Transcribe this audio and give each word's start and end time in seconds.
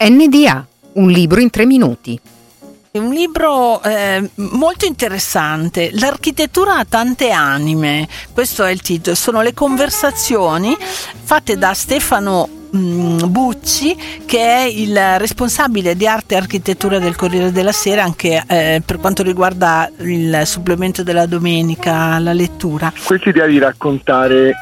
NDA, 0.00 0.66
un 0.94 1.10
libro 1.10 1.40
in 1.40 1.50
tre 1.50 1.66
minuti. 1.66 2.18
Un 2.90 3.10
libro 3.10 3.82
eh, 3.82 4.30
molto 4.36 4.86
interessante, 4.86 5.90
L'architettura 5.92 6.78
ha 6.78 6.84
tante 6.84 7.30
anime, 7.30 8.08
questo 8.32 8.64
è 8.64 8.70
il 8.70 8.80
titolo, 8.80 9.14
sono 9.14 9.42
le 9.42 9.52
conversazioni 9.52 10.76
fatte 10.78 11.58
da 11.58 11.74
Stefano 11.74 12.48
mm, 12.74 13.24
Bucci 13.26 13.96
che 14.24 14.40
è 14.40 14.62
il 14.62 14.98
responsabile 15.18 15.96
di 15.96 16.06
arte 16.06 16.34
e 16.34 16.38
architettura 16.38 16.98
del 16.98 17.14
Corriere 17.14 17.52
della 17.52 17.72
Sera 17.72 18.02
anche 18.02 18.42
eh, 18.48 18.82
per 18.84 18.98
quanto 18.98 19.22
riguarda 19.22 19.90
il 19.98 20.42
supplemento 20.44 21.02
della 21.02 21.26
domenica, 21.26 22.18
la 22.18 22.32
lettura. 22.32 22.92
Questa 23.04 23.28
idea 23.28 23.46
di 23.46 23.58
raccontare 23.58 24.54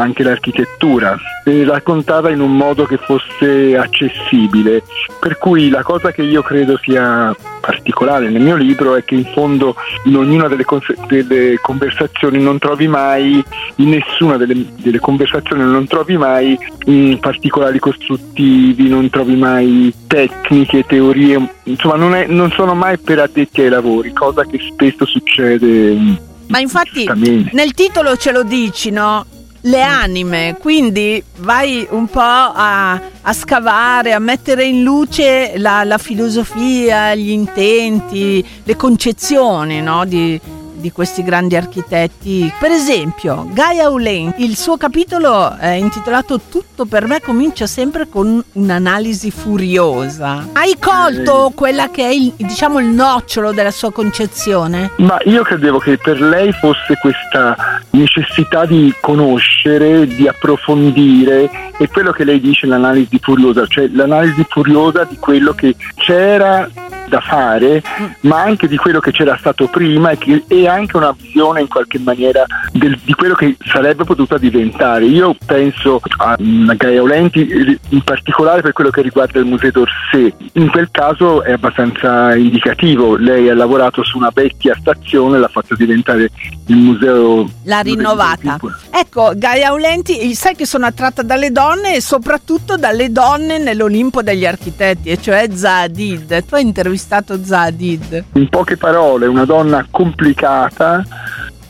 anche 0.00 0.22
l'architettura 0.22 1.16
e 1.44 1.64
raccontava 1.64 2.30
in 2.30 2.40
un 2.40 2.56
modo 2.56 2.84
che 2.84 2.96
fosse 2.96 3.76
accessibile. 3.76 4.82
Per 5.18 5.38
cui 5.38 5.68
la 5.68 5.82
cosa 5.82 6.10
che 6.12 6.22
io 6.22 6.42
credo 6.42 6.78
sia 6.82 7.34
particolare 7.60 8.30
nel 8.30 8.42
mio 8.42 8.56
libro 8.56 8.96
è 8.96 9.04
che 9.04 9.14
in 9.14 9.26
fondo 9.34 9.74
in 10.04 10.16
ognuna 10.16 10.48
delle, 10.48 10.64
cons- 10.64 10.94
delle 11.06 11.58
conversazioni 11.60 12.42
non 12.42 12.58
trovi 12.58 12.88
mai, 12.88 13.42
in 13.76 13.88
nessuna 13.90 14.36
delle, 14.36 14.66
delle 14.76 14.98
conversazioni 14.98 15.62
non 15.62 15.86
trovi 15.86 16.16
mai 16.16 16.58
mh, 16.86 17.14
particolari 17.16 17.78
costruttivi, 17.78 18.88
non 18.88 19.10
trovi 19.10 19.36
mai 19.36 19.92
tecniche, 20.06 20.84
teorie, 20.86 21.54
insomma 21.64 21.96
non, 21.96 22.14
è, 22.14 22.26
non 22.26 22.50
sono 22.52 22.74
mai 22.74 22.98
per 22.98 23.18
addetti 23.18 23.60
ai 23.60 23.68
lavori, 23.68 24.12
cosa 24.12 24.44
che 24.44 24.58
spesso 24.72 25.04
succede. 25.04 26.28
Ma 26.48 26.58
infatti 26.58 27.08
nel 27.52 27.72
titolo 27.74 28.16
ce 28.16 28.32
lo 28.32 28.42
dici, 28.42 28.90
no? 28.90 29.24
Le 29.62 29.82
anime, 29.82 30.56
quindi 30.58 31.22
vai 31.38 31.86
un 31.90 32.06
po' 32.06 32.20
a, 32.20 32.92
a 32.92 33.32
scavare, 33.32 34.12
a 34.12 34.18
mettere 34.18 34.64
in 34.64 34.82
luce 34.82 35.52
la, 35.56 35.84
la 35.84 35.98
filosofia, 35.98 37.14
gli 37.14 37.30
intenti, 37.30 38.44
le 38.62 38.76
concezioni 38.76 39.82
no? 39.82 40.04
di, 40.04 40.40
di 40.80 40.90
questi 40.90 41.22
grandi 41.22 41.56
architetti. 41.56 42.52
Per 42.58 42.70
esempio, 42.70 43.46
Gaia 43.52 43.88
Ulen, 43.90 44.34
il 44.38 44.56
suo 44.56 44.76
capitolo 44.76 45.56
è 45.56 45.72
intitolato 45.72 46.40
Tutto 46.40 46.86
per 46.86 47.06
me 47.06 47.20
comincia 47.20 47.66
sempre 47.66 48.08
con 48.08 48.42
un'analisi 48.52 49.30
furiosa. 49.30 50.48
Hai 50.52 50.76
colto 50.78 51.52
quella 51.54 51.90
che 51.90 52.04
è 52.04 52.12
il, 52.12 52.32
diciamo 52.36 52.80
il 52.80 52.86
nocciolo 52.86 53.52
della 53.52 53.70
sua 53.70 53.92
concezione? 53.92 54.90
Ma 54.96 55.18
io 55.24 55.42
credevo 55.42 55.78
che 55.78 55.98
per 55.98 56.20
lei 56.20 56.52
fosse 56.52 56.96
questa 57.00 57.56
necessità 57.90 58.64
di 58.66 58.92
conoscere, 59.00 60.06
di 60.06 60.26
approfondire 60.26 61.50
e 61.76 61.88
quello 61.88 62.12
che 62.12 62.24
lei 62.24 62.40
dice 62.40 62.66
l'analisi 62.66 63.18
furiosa, 63.20 63.66
cioè 63.66 63.88
l'analisi 63.88 64.44
furiosa 64.48 65.04
di 65.04 65.16
quello 65.18 65.52
che 65.52 65.76
c'era 65.94 66.68
da 67.10 67.20
fare, 67.20 67.82
ma 68.20 68.40
anche 68.40 68.66
di 68.68 68.78
quello 68.78 69.00
che 69.00 69.10
c'era 69.10 69.36
stato 69.36 69.66
prima 69.66 70.10
e, 70.10 70.16
che, 70.16 70.44
e 70.46 70.66
anche 70.66 70.96
una 70.96 71.14
visione 71.14 71.60
in 71.60 71.68
qualche 71.68 71.98
maniera 71.98 72.46
del, 72.72 72.98
di 73.02 73.12
quello 73.12 73.34
che 73.34 73.56
sarebbe 73.62 74.04
potuta 74.04 74.38
diventare. 74.38 75.04
Io 75.04 75.36
penso 75.44 76.00
a 76.16 76.36
Gaia 76.38 77.02
Olenti 77.02 77.78
in 77.90 78.02
particolare 78.02 78.62
per 78.62 78.72
quello 78.72 78.90
che 78.90 79.02
riguarda 79.02 79.38
il 79.40 79.44
Museo 79.44 79.70
d'Orsay. 79.72 80.34
In 80.54 80.70
quel 80.70 80.88
caso 80.90 81.42
è 81.42 81.52
abbastanza 81.52 82.34
indicativo, 82.34 83.16
lei 83.16 83.50
ha 83.50 83.54
lavorato 83.54 84.02
su 84.04 84.16
una 84.16 84.30
vecchia 84.32 84.76
stazione 84.78 85.36
e 85.36 85.40
l'ha 85.40 85.48
fatto 85.48 85.74
diventare 85.74 86.30
il 86.66 86.76
museo. 86.76 87.50
L'ha 87.64 87.80
rinnovata. 87.80 88.58
Ecco, 88.90 89.32
Gaia 89.34 89.72
Olenti, 89.72 90.34
sai 90.34 90.54
che 90.54 90.64
sono 90.64 90.86
attratta 90.86 91.22
dalle 91.22 91.50
donne 91.50 91.96
e 91.96 92.00
soprattutto 92.00 92.76
dalle 92.76 93.10
donne 93.10 93.58
nell'Olimpo 93.58 94.22
degli 94.22 94.46
architetti, 94.46 95.10
e 95.10 95.20
cioè 95.20 95.48
Zadid. 95.52 96.44
Tu 96.44 96.54
hai 96.54 96.62
intervistato 96.62 96.98
intervistato 97.00 97.42
Zadid? 97.42 98.24
In 98.34 98.48
poche 98.48 98.76
parole, 98.76 99.26
una 99.26 99.44
donna 99.44 99.86
complicata, 99.90 101.02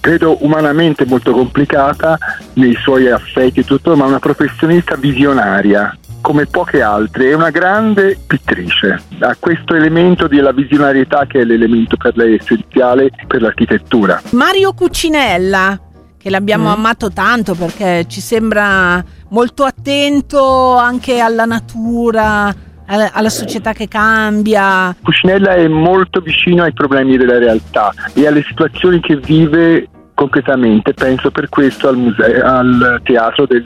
credo 0.01 0.43
umanamente 0.45 1.05
molto 1.07 1.33
complicata 1.33 2.19
nei 2.55 2.75
suoi 2.75 3.09
affetti 3.09 3.61
e 3.61 3.65
tutto, 3.65 3.97
ma 3.97 4.07
una 4.07 4.19
professionista 4.19 4.97
visionaria 4.97 5.97
come 6.21 6.45
poche 6.47 6.83
altre, 6.83 7.31
è 7.31 7.35
una 7.35 7.51
grande 7.51 8.19
pittrice. 8.27 9.01
Ha 9.21 9.37
questo 9.39 9.75
elemento 9.75 10.27
della 10.27 10.53
visionarietà 10.53 11.25
che 11.27 11.41
è 11.41 11.45
l'elemento 11.45 11.97
per 11.97 12.15
lei 12.17 12.35
essenziale 12.35 13.11
per 13.27 13.41
l'architettura. 13.41 14.21
Mario 14.31 14.75
Cucinella, 14.75 15.81
che 16.19 16.29
l'abbiamo 16.29 16.69
mm. 16.69 16.73
amato 16.73 17.11
tanto 17.11 17.55
perché 17.55 18.05
ci 18.07 18.21
sembra 18.21 19.03
molto 19.31 19.65
attento 19.65 20.77
anche 20.77 21.21
alla 21.21 21.47
natura, 21.47 22.55
alla 22.91 23.28
società 23.28 23.73
che 23.73 23.89
cambia. 23.89 24.95
Cucinella 25.03 25.55
è 25.55 25.69
molto 25.69 26.21
vicino 26.21 26.62
ai 26.62 26.73
problemi 26.73 27.17
della 27.17 27.39
realtà 27.39 27.93
e 28.15 28.27
alle 28.27 28.43
situazioni 28.43 29.01
che 29.01 29.17
vive 29.17 29.89
concretamente, 30.21 30.93
penso 30.93 31.31
per 31.31 31.49
questo 31.49 31.89
al, 31.89 31.97
museo, 31.97 32.45
al 32.45 33.01
teatro 33.05 33.47
del, 33.47 33.65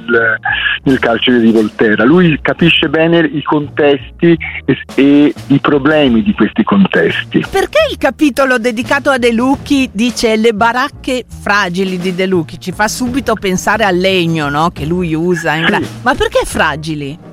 del, 0.85 0.99
carcere 1.01 1.41
di 1.41 1.51
Volterra. 1.51 2.05
Lui 2.05 2.39
capisce 2.41 2.89
bene 2.89 3.19
i 3.19 3.43
contesti 3.43 4.39
e, 4.65 4.79
e, 4.95 5.35
i 5.49 5.59
problemi 5.59 6.23
di 6.23 6.33
questi 6.33 6.63
contesti. 6.63 7.45
Perché 7.51 7.89
il 7.91 7.99
capitolo 7.99 8.59
dedicato 8.59 9.11
a 9.11 9.19
De 9.19 9.33
Lucchi 9.33 9.91
dice 9.93 10.37
le 10.37 10.53
baracche 10.53 11.25
fragili 11.27 11.99
di 11.99 12.15
De 12.15 12.27
Lucchi? 12.27 12.61
Ci 12.61 12.71
fa 12.71 12.87
subito 12.87 13.35
pensare 13.35 13.83
al 13.85 13.97
legno 13.97 14.49
no? 14.49 14.71
che 14.71 14.87
lui 14.87 15.13
usa. 15.13 15.55
Sì. 15.55 15.89
Ma 16.03 16.15
perché 16.15 16.43
fragili? 16.45 17.33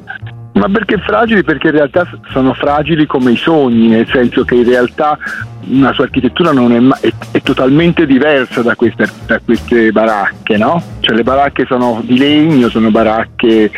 Ma 0.54 0.68
perché 0.68 0.98
fragili? 0.98 1.44
Perché 1.44 1.68
in 1.68 1.74
realtà 1.74 2.06
sono 2.30 2.54
fragili 2.54 3.06
come 3.06 3.32
i 3.32 3.38
sogni, 3.38 3.88
nel 3.88 4.08
senso 4.08 4.44
che 4.44 4.56
in 4.56 4.66
realtà 4.66 5.18
una 5.68 5.94
sua 5.94 6.06
architettura 6.06 6.52
è, 6.52 7.08
è, 7.08 7.14
è, 7.32 7.42
totalmente 7.42 8.06
diversa 8.06 8.62
da 8.62 8.76
queste, 8.76 9.08
da 9.26 9.40
queste 9.40 9.92
baracche, 9.92 10.58
no? 10.58 10.82
Cioè 11.00 11.16
le 11.16 11.24
baracche 11.24 11.66
sono 11.66 12.02
di 12.04 12.18
legno, 12.18 12.68
sono 12.70 12.92
baracche 12.92 13.72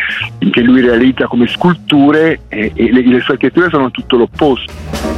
che 0.51 0.61
lui 0.61 0.81
realizza 0.81 1.27
come 1.27 1.47
sculture 1.47 2.41
e, 2.47 2.71
e 2.73 2.91
le, 2.91 3.05
le 3.05 3.19
sue 3.19 3.33
architetture 3.35 3.69
sono 3.69 3.91
tutto 3.91 4.17
l'opposto. 4.17 5.12